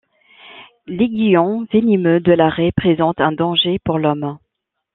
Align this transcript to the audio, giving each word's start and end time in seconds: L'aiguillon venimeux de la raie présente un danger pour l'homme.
L'aiguillon 0.87 1.67
venimeux 1.71 2.19
de 2.19 2.31
la 2.31 2.49
raie 2.49 2.71
présente 2.75 3.21
un 3.21 3.31
danger 3.31 3.77
pour 3.85 3.99
l'homme. 3.99 4.39